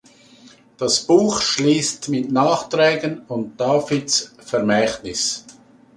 [0.79, 5.45] Das Buch schließt mit Nachträgen und Davids Vermächtnis.